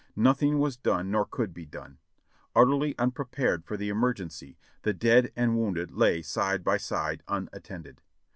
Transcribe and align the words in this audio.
Nothing 0.15 0.57
was 0.57 0.77
done 0.77 1.11
nor 1.11 1.27
could 1.27 1.53
be 1.53 1.67
done. 1.67 1.99
Utterly 2.55 2.97
unprepared 2.97 3.63
for 3.65 3.77
the 3.77 3.89
emergency, 3.89 4.57
the 4.81 4.93
dead 4.93 5.31
and 5.35 5.55
wounded 5.55 5.91
lay 5.91 6.23
side 6.23 6.63
by 6.63 6.77
side 6.77 7.21
unattended. 7.27 8.01